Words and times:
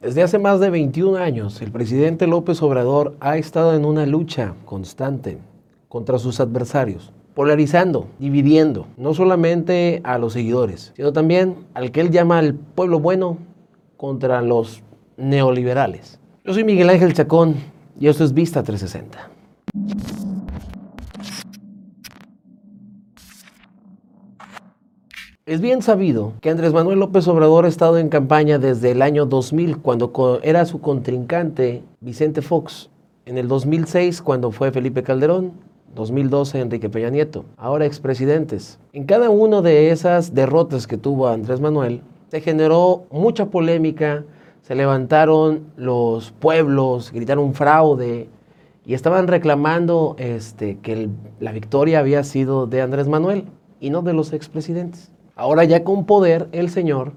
Desde 0.00 0.22
hace 0.22 0.38
más 0.38 0.60
de 0.60 0.70
21 0.70 1.16
años, 1.16 1.62
el 1.62 1.70
presidente 1.70 2.26
López 2.26 2.62
Obrador 2.62 3.16
ha 3.20 3.36
estado 3.38 3.74
en 3.74 3.84
una 3.84 4.04
lucha 4.06 4.54
constante 4.64 5.38
contra 5.88 6.18
sus 6.18 6.40
adversarios, 6.40 7.12
polarizando, 7.34 8.08
dividiendo, 8.18 8.86
no 8.96 9.14
solamente 9.14 10.00
a 10.04 10.18
los 10.18 10.32
seguidores, 10.32 10.92
sino 10.96 11.12
también 11.12 11.66
al 11.74 11.92
que 11.92 12.00
él 12.00 12.10
llama 12.10 12.40
el 12.40 12.54
pueblo 12.54 12.98
bueno 12.98 13.38
contra 13.96 14.42
los 14.42 14.82
neoliberales. 15.16 16.18
Yo 16.44 16.52
soy 16.52 16.64
Miguel 16.64 16.90
Ángel 16.90 17.14
Chacón 17.14 17.56
y 17.98 18.08
esto 18.08 18.24
es 18.24 18.32
Vista 18.32 18.62
360. 18.62 19.35
Es 25.46 25.60
bien 25.60 25.80
sabido 25.80 26.32
que 26.40 26.50
Andrés 26.50 26.72
Manuel 26.72 26.98
López 26.98 27.28
Obrador 27.28 27.66
ha 27.66 27.68
estado 27.68 27.98
en 27.98 28.08
campaña 28.08 28.58
desde 28.58 28.90
el 28.90 29.00
año 29.00 29.26
2000, 29.26 29.78
cuando 29.78 30.40
era 30.42 30.66
su 30.66 30.80
contrincante 30.80 31.84
Vicente 32.00 32.42
Fox, 32.42 32.90
en 33.26 33.38
el 33.38 33.46
2006 33.46 34.22
cuando 34.22 34.50
fue 34.50 34.72
Felipe 34.72 35.04
Calderón, 35.04 35.52
2012 35.94 36.58
Enrique 36.58 36.88
Peña 36.88 37.10
Nieto, 37.10 37.44
ahora 37.58 37.86
expresidentes. 37.86 38.80
En 38.92 39.04
cada 39.04 39.30
una 39.30 39.62
de 39.62 39.92
esas 39.92 40.34
derrotas 40.34 40.88
que 40.88 40.96
tuvo 40.96 41.28
Andrés 41.28 41.60
Manuel, 41.60 42.02
se 42.28 42.40
generó 42.40 43.04
mucha 43.12 43.46
polémica, 43.46 44.24
se 44.62 44.74
levantaron 44.74 45.68
los 45.76 46.32
pueblos, 46.32 47.12
gritaron 47.12 47.54
fraude 47.54 48.28
y 48.84 48.94
estaban 48.94 49.28
reclamando 49.28 50.16
este, 50.18 50.78
que 50.78 51.08
la 51.38 51.52
victoria 51.52 52.00
había 52.00 52.24
sido 52.24 52.66
de 52.66 52.82
Andrés 52.82 53.06
Manuel 53.06 53.44
y 53.78 53.90
no 53.90 54.02
de 54.02 54.12
los 54.12 54.32
expresidentes. 54.32 55.12
Ahora 55.36 55.64
ya 55.64 55.84
con 55.84 56.06
poder, 56.06 56.48
el 56.52 56.70
Señor 56.70 57.12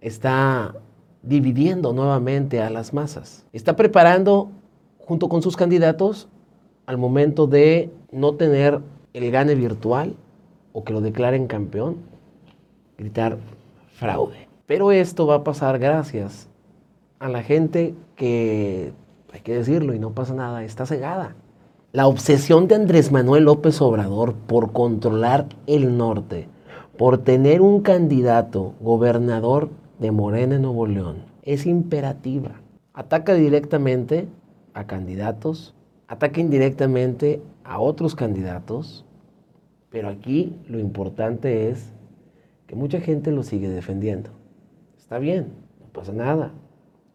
está 0.00 0.76
dividiendo 1.22 1.92
nuevamente 1.92 2.62
a 2.62 2.70
las 2.70 2.94
masas. 2.94 3.44
Está 3.52 3.74
preparando, 3.74 4.52
junto 4.98 5.28
con 5.28 5.42
sus 5.42 5.56
candidatos, 5.56 6.28
al 6.86 6.98
momento 6.98 7.48
de 7.48 7.90
no 8.12 8.34
tener 8.36 8.80
el 9.12 9.32
gane 9.32 9.56
virtual 9.56 10.14
o 10.72 10.84
que 10.84 10.92
lo 10.92 11.00
declaren 11.00 11.48
campeón, 11.48 11.96
gritar 12.96 13.38
fraude. 13.94 14.48
Pero 14.66 14.92
esto 14.92 15.26
va 15.26 15.36
a 15.36 15.44
pasar 15.44 15.80
gracias 15.80 16.48
a 17.18 17.28
la 17.28 17.42
gente 17.42 17.96
que, 18.14 18.92
hay 19.32 19.40
que 19.40 19.54
decirlo 19.54 19.94
y 19.94 19.98
no 19.98 20.12
pasa 20.12 20.32
nada, 20.32 20.62
está 20.62 20.86
cegada. 20.86 21.34
La 21.90 22.06
obsesión 22.06 22.68
de 22.68 22.76
Andrés 22.76 23.10
Manuel 23.10 23.44
López 23.44 23.82
Obrador 23.82 24.34
por 24.34 24.70
controlar 24.70 25.46
el 25.66 25.96
norte 25.96 26.48
por 26.96 27.18
tener 27.18 27.60
un 27.62 27.80
candidato 27.80 28.74
gobernador 28.80 29.70
de 29.98 30.10
Morena 30.10 30.56
en 30.56 30.62
Nuevo 30.62 30.86
León 30.86 31.24
es 31.42 31.66
imperativa. 31.66 32.60
Ataca 32.92 33.34
directamente 33.34 34.28
a 34.74 34.86
candidatos, 34.86 35.74
ataca 36.06 36.40
indirectamente 36.40 37.40
a 37.64 37.80
otros 37.80 38.14
candidatos, 38.14 39.04
pero 39.90 40.08
aquí 40.08 40.56
lo 40.68 40.78
importante 40.78 41.70
es 41.70 41.92
que 42.66 42.76
mucha 42.76 43.00
gente 43.00 43.32
lo 43.32 43.42
sigue 43.42 43.68
defendiendo. 43.68 44.30
Está 44.98 45.18
bien, 45.18 45.48
no 45.80 45.86
pasa 45.92 46.12
nada, 46.12 46.52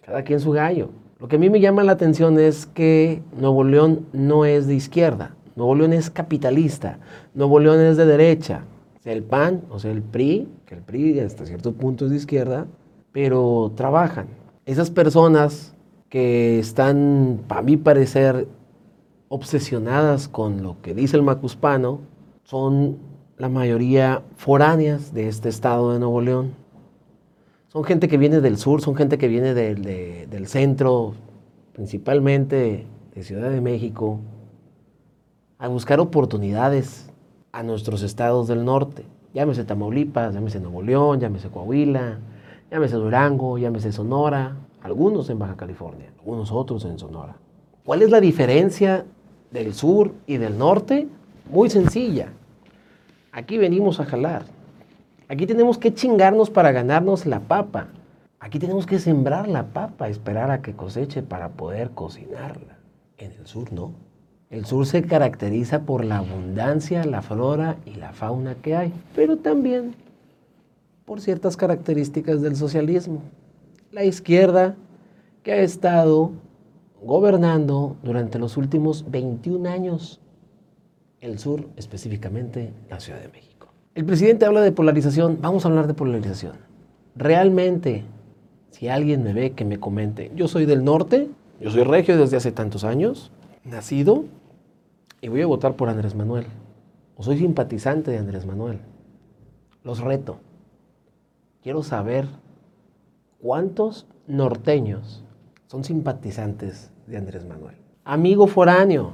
cada 0.05 0.23
quien 0.23 0.39
su 0.39 0.51
gallo. 0.51 0.89
Lo 1.19 1.27
que 1.27 1.37
a 1.37 1.39
mí 1.39 1.49
me 1.49 1.59
llama 1.59 1.83
la 1.83 1.93
atención 1.93 2.39
es 2.39 2.65
que 2.65 3.21
Nuevo 3.39 3.63
León 3.63 4.05
no 4.13 4.45
es 4.45 4.67
de 4.67 4.75
izquierda, 4.75 5.35
Nuevo 5.55 5.73
León 5.75 5.93
es 5.93 6.09
capitalista, 6.09 6.99
Nuevo 7.33 7.59
León 7.59 7.79
es 7.79 7.97
de 7.97 8.05
derecha, 8.05 8.63
el 9.11 9.23
PAN, 9.23 9.63
o 9.69 9.79
sea, 9.79 9.91
el 9.91 10.01
PRI, 10.01 10.47
que 10.65 10.75
el 10.75 10.81
PRI 10.81 11.19
hasta 11.19 11.45
cierto 11.45 11.73
punto 11.73 12.05
es 12.05 12.11
de 12.11 12.17
izquierda, 12.17 12.67
pero 13.11 13.71
trabajan. 13.75 14.27
Esas 14.65 14.91
personas 14.91 15.73
que 16.09 16.59
están, 16.59 17.41
para 17.47 17.61
mi 17.61 17.77
parecer, 17.77 18.47
obsesionadas 19.29 20.27
con 20.27 20.63
lo 20.63 20.81
que 20.81 20.93
dice 20.93 21.17
el 21.17 21.23
macuspano, 21.23 21.99
son 22.43 22.97
la 23.37 23.49
mayoría 23.49 24.23
foráneas 24.35 25.13
de 25.13 25.27
este 25.27 25.49
estado 25.49 25.93
de 25.93 25.99
Nuevo 25.99 26.21
León. 26.21 26.53
Son 27.67 27.83
gente 27.83 28.07
que 28.07 28.17
viene 28.17 28.41
del 28.41 28.57
sur, 28.57 28.81
son 28.81 28.95
gente 28.95 29.17
que 29.17 29.27
viene 29.27 29.53
del, 29.53 29.83
del 30.29 30.47
centro, 30.47 31.13
principalmente 31.73 32.85
de 33.13 33.23
Ciudad 33.23 33.51
de 33.51 33.61
México, 33.61 34.19
a 35.59 35.67
buscar 35.67 35.99
oportunidades 35.99 37.09
a 37.57 37.63
nuestros 37.63 38.03
estados 38.03 38.47
del 38.47 38.63
norte. 38.63 39.03
Llámese 39.33 39.63
Tamaulipas, 39.63 40.31
llámese 40.31 40.59
Nuevo 40.59 40.83
León, 40.83 41.19
llámese 41.19 41.49
Coahuila, 41.49 42.19
llámese 42.69 42.97
Durango, 42.97 43.57
llámese 43.57 43.91
Sonora, 43.91 44.55
algunos 44.83 45.27
en 45.31 45.39
Baja 45.39 45.57
California, 45.57 46.11
algunos 46.19 46.51
otros 46.51 46.85
en 46.85 46.99
Sonora. 46.99 47.35
¿Cuál 47.83 48.03
es 48.03 48.11
la 48.11 48.21
diferencia 48.21 49.05
del 49.49 49.73
sur 49.73 50.13
y 50.27 50.37
del 50.37 50.59
norte? 50.59 51.07
Muy 51.49 51.71
sencilla. 51.71 52.27
Aquí 53.31 53.57
venimos 53.57 53.99
a 53.99 54.05
jalar. 54.05 54.43
Aquí 55.27 55.47
tenemos 55.47 55.79
que 55.79 55.95
chingarnos 55.95 56.51
para 56.51 56.71
ganarnos 56.71 57.25
la 57.25 57.39
papa. 57.39 57.87
Aquí 58.39 58.59
tenemos 58.59 58.85
que 58.85 58.99
sembrar 58.99 59.47
la 59.47 59.65
papa, 59.65 60.09
esperar 60.09 60.51
a 60.51 60.61
que 60.61 60.75
coseche 60.75 61.23
para 61.23 61.49
poder 61.49 61.89
cocinarla. 61.89 62.77
En 63.17 63.31
el 63.31 63.47
sur 63.47 63.73
no. 63.73 64.06
El 64.49 64.65
sur 64.65 64.85
se 64.85 65.03
caracteriza 65.03 65.81
por 65.81 66.05
la 66.05 66.19
abundancia, 66.19 67.03
la 67.03 67.21
flora 67.21 67.77
y 67.85 67.95
la 67.95 68.13
fauna 68.13 68.55
que 68.55 68.75
hay, 68.75 68.93
pero 69.13 69.37
también 69.37 69.93
por 71.03 71.19
ciertas 71.19 71.57
características 71.57 72.41
del 72.41 72.55
socialismo. 72.55 73.21
La 73.91 74.05
izquierda 74.05 74.75
que 75.43 75.51
ha 75.51 75.57
estado 75.57 76.31
gobernando 77.03 77.97
durante 78.03 78.39
los 78.39 78.57
últimos 78.57 79.09
21 79.11 79.69
años 79.69 80.21
el 81.19 81.39
sur, 81.39 81.67
específicamente 81.75 82.71
la 82.89 82.99
Ciudad 82.99 83.19
de 83.19 83.27
México. 83.29 83.67
El 83.95 84.05
presidente 84.05 84.45
habla 84.45 84.61
de 84.61 84.71
polarización, 84.71 85.39
vamos 85.41 85.65
a 85.65 85.69
hablar 85.69 85.87
de 85.87 85.93
polarización. 85.93 86.53
Realmente, 87.15 88.05
si 88.71 88.87
alguien 88.87 89.23
me 89.23 89.33
ve, 89.33 89.51
que 89.51 89.65
me 89.65 89.79
comente, 89.79 90.31
yo 90.35 90.47
soy 90.47 90.65
del 90.65 90.83
norte, 90.83 91.29
yo 91.59 91.71
soy 91.71 91.83
regio 91.83 92.17
desde 92.17 92.37
hace 92.37 92.51
tantos 92.51 92.83
años, 92.83 93.31
nacido 93.67 94.25
y 95.21 95.27
voy 95.27 95.41
a 95.41 95.47
votar 95.47 95.75
por 95.75 95.89
Andrés 95.89 96.15
Manuel. 96.15 96.47
O 97.15 97.23
soy 97.23 97.37
simpatizante 97.37 98.11
de 98.11 98.17
Andrés 98.17 98.45
Manuel. 98.45 98.79
Los 99.83 99.99
reto. 99.99 100.37
Quiero 101.61 101.83
saber 101.83 102.27
cuántos 103.39 104.07
norteños 104.27 105.23
son 105.67 105.83
simpatizantes 105.83 106.91
de 107.07 107.17
Andrés 107.17 107.45
Manuel. 107.45 107.75
Amigo 108.03 108.47
foráneo, 108.47 109.13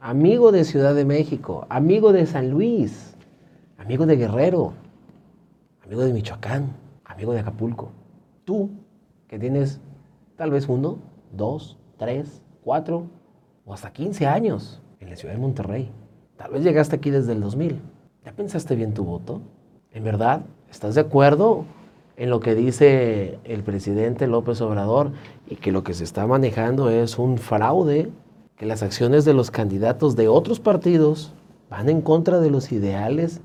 amigo 0.00 0.52
de 0.52 0.64
Ciudad 0.64 0.94
de 0.94 1.04
México, 1.04 1.66
amigo 1.70 2.12
de 2.12 2.26
San 2.26 2.50
Luis, 2.50 3.16
amigo 3.78 4.04
de 4.06 4.16
Guerrero, 4.16 4.74
amigo 5.84 6.02
de 6.02 6.12
Michoacán, 6.12 6.74
amigo 7.04 7.32
de 7.32 7.40
Acapulco. 7.40 7.90
Tú, 8.44 8.70
que 9.28 9.38
tienes 9.38 9.80
tal 10.36 10.50
vez 10.50 10.68
uno, 10.68 10.98
dos, 11.32 11.78
tres, 11.96 12.42
cuatro 12.62 13.06
o 13.68 13.74
hasta 13.74 13.92
15 13.92 14.26
años 14.26 14.80
en 14.98 15.10
la 15.10 15.16
ciudad 15.16 15.34
de 15.34 15.40
Monterrey. 15.40 15.92
Tal 16.36 16.52
vez 16.52 16.64
llegaste 16.64 16.96
aquí 16.96 17.10
desde 17.10 17.32
el 17.32 17.40
2000. 17.40 17.80
¿Ya 18.24 18.32
pensaste 18.32 18.74
bien 18.74 18.94
tu 18.94 19.04
voto? 19.04 19.42
¿En 19.92 20.04
verdad? 20.04 20.40
¿Estás 20.70 20.94
de 20.94 21.02
acuerdo 21.02 21.66
en 22.16 22.30
lo 22.30 22.40
que 22.40 22.54
dice 22.54 23.38
el 23.44 23.62
presidente 23.62 24.26
López 24.26 24.60
Obrador 24.62 25.12
y 25.46 25.56
que 25.56 25.70
lo 25.70 25.84
que 25.84 25.92
se 25.92 26.04
está 26.04 26.26
manejando 26.26 26.88
es 26.88 27.18
un 27.18 27.36
fraude? 27.36 28.10
Que 28.56 28.64
las 28.64 28.82
acciones 28.82 29.24
de 29.26 29.34
los 29.34 29.50
candidatos 29.50 30.16
de 30.16 30.28
otros 30.28 30.60
partidos 30.60 31.34
van 31.68 31.90
en 31.90 32.00
contra 32.00 32.40
de 32.40 32.50
los 32.50 32.72
ideales 32.72 33.42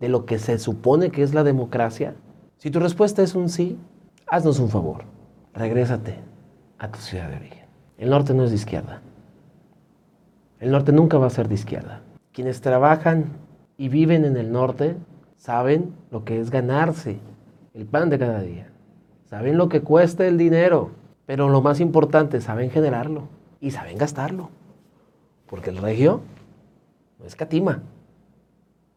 de 0.00 0.08
lo 0.08 0.26
que 0.26 0.38
se 0.38 0.58
supone 0.58 1.10
que 1.10 1.22
es 1.22 1.32
la 1.32 1.44
democracia? 1.44 2.16
Si 2.56 2.72
tu 2.72 2.80
respuesta 2.80 3.22
es 3.22 3.36
un 3.36 3.48
sí, 3.48 3.78
haznos 4.26 4.58
un 4.58 4.68
favor. 4.68 5.04
Regrésate 5.54 6.16
a 6.78 6.90
tu 6.90 6.98
ciudad 6.98 7.30
de 7.30 7.36
origen. 7.36 7.66
El 7.98 8.10
norte 8.10 8.34
no 8.34 8.42
es 8.42 8.50
de 8.50 8.56
izquierda. 8.56 9.02
El 10.60 10.72
norte 10.72 10.92
nunca 10.92 11.18
va 11.18 11.26
a 11.26 11.30
ser 11.30 11.48
de 11.48 11.54
izquierda. 11.54 12.02
Quienes 12.32 12.60
trabajan 12.60 13.26
y 13.76 13.88
viven 13.88 14.24
en 14.24 14.36
el 14.36 14.50
norte 14.50 14.96
saben 15.36 15.94
lo 16.10 16.24
que 16.24 16.40
es 16.40 16.50
ganarse 16.50 17.20
el 17.74 17.86
pan 17.86 18.10
de 18.10 18.18
cada 18.18 18.40
día. 18.40 18.68
Saben 19.26 19.56
lo 19.56 19.68
que 19.68 19.82
cuesta 19.82 20.26
el 20.26 20.36
dinero, 20.36 20.90
pero 21.26 21.48
lo 21.48 21.62
más 21.62 21.80
importante, 21.80 22.40
saben 22.40 22.70
generarlo 22.70 23.28
y 23.60 23.70
saben 23.70 23.98
gastarlo. 23.98 24.50
Porque 25.46 25.70
el 25.70 25.76
regio 25.76 26.22
no 27.18 27.26
es 27.26 27.36
catima. 27.36 27.82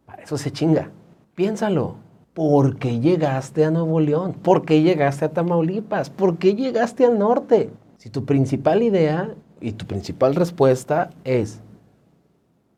Para 0.06 0.24
eso 0.24 0.38
se 0.38 0.52
chinga. 0.52 0.90
Piénsalo. 1.36 1.96
¿Por 2.34 2.78
qué 2.78 3.00
llegaste 3.00 3.66
a 3.66 3.72
Nuevo 3.72 4.00
León? 4.00 4.34
¿Por 4.34 4.66
qué 4.66 4.82
llegaste 4.82 5.26
a 5.26 5.34
Tamaulipas? 5.34 6.10
¿Por 6.10 6.38
qué 6.38 6.56
llegaste 6.56 7.06
al 7.06 7.20
norte? 7.20 7.70
Si 7.98 8.10
tu 8.10 8.26
principal 8.26 8.82
idea 8.82 9.36
y 9.62 9.74
tu 9.74 9.86
principal 9.86 10.36
respuesta 10.36 11.12
es 11.24 11.62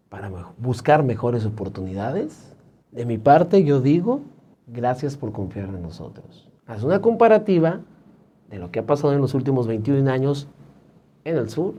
para 0.10 0.30
buscar 0.60 1.02
mejores 1.04 1.46
oportunidades, 1.46 2.50
De 2.92 3.08
mi 3.08 3.18
parte, 3.18 3.64
yo 3.64 3.82
digo, 3.82 4.22
gracias 4.68 5.18
por 5.18 5.32
confiar 5.32 5.70
en 5.70 5.82
nosotros. 5.82 6.48
Haz 6.68 6.84
una 6.84 7.02
comparativa 7.02 7.80
de 8.52 8.60
lo 8.60 8.70
que 8.70 8.78
ha 8.78 8.86
pasado 8.86 9.14
en 9.14 9.22
los 9.22 9.34
últimos 9.34 9.66
21 9.66 10.12
años 10.12 10.48
en 11.24 11.38
el 11.38 11.50
sur 11.50 11.74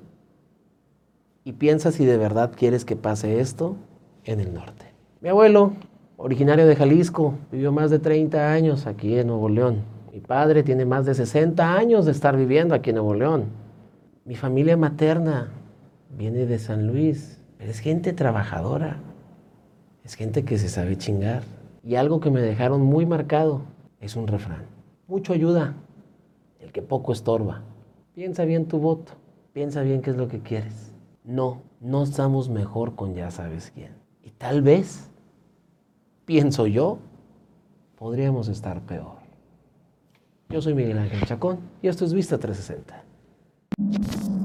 y 1.44 1.52
piensa 1.52 1.92
si 1.92 2.04
de 2.04 2.16
verdad 2.16 2.50
quieres 2.56 2.84
que 2.84 2.96
pase 2.96 3.38
esto 3.38 3.76
en 4.24 4.40
el 4.40 4.52
norte. 4.52 4.86
Mi 5.20 5.28
abuelo, 5.28 5.74
originario 6.16 6.66
de 6.66 6.74
Jalisco, 6.74 7.34
vivió 7.52 7.70
más 7.70 7.92
de 7.92 8.00
30 8.00 8.50
años 8.50 8.88
aquí 8.88 9.16
en 9.16 9.28
Nuevo 9.28 9.48
León. 9.48 9.82
Mi 10.12 10.18
padre 10.18 10.64
tiene 10.64 10.84
más 10.84 11.06
de 11.06 11.14
60 11.14 11.76
años 11.76 12.06
de 12.06 12.10
estar 12.10 12.36
viviendo 12.36 12.74
aquí 12.74 12.90
en 12.90 12.96
Nuevo 12.96 13.14
León. 13.14 13.63
Mi 14.26 14.36
familia 14.36 14.78
materna 14.78 15.50
viene 16.16 16.46
de 16.46 16.58
San 16.58 16.86
Luis, 16.86 17.38
es 17.58 17.80
gente 17.80 18.14
trabajadora, 18.14 18.96
es 20.02 20.14
gente 20.14 20.46
que 20.46 20.56
se 20.56 20.70
sabe 20.70 20.96
chingar. 20.96 21.42
Y 21.82 21.96
algo 21.96 22.20
que 22.20 22.30
me 22.30 22.40
dejaron 22.40 22.80
muy 22.82 23.04
marcado 23.04 23.60
es 24.00 24.16
un 24.16 24.26
refrán. 24.26 24.64
Mucho 25.08 25.34
ayuda, 25.34 25.74
el 26.58 26.72
que 26.72 26.80
poco 26.80 27.12
estorba. 27.12 27.64
Piensa 28.14 28.46
bien 28.46 28.66
tu 28.66 28.78
voto, 28.78 29.12
piensa 29.52 29.82
bien 29.82 30.00
qué 30.00 30.10
es 30.10 30.16
lo 30.16 30.26
que 30.28 30.40
quieres. 30.40 30.94
No, 31.22 31.60
no 31.80 32.02
estamos 32.02 32.48
mejor 32.48 32.94
con 32.94 33.14
ya 33.14 33.30
sabes 33.30 33.72
quién. 33.74 33.92
Y 34.22 34.30
tal 34.30 34.62
vez, 34.62 35.10
pienso 36.24 36.66
yo, 36.66 36.98
podríamos 37.96 38.48
estar 38.48 38.80
peor. 38.86 39.18
Yo 40.48 40.62
soy 40.62 40.72
Miguel 40.72 40.96
Ángel 40.96 41.26
Chacón 41.26 41.58
y 41.82 41.88
esto 41.88 42.06
es 42.06 42.14
Vista 42.14 42.38
360. 42.38 43.04
you 43.78 44.43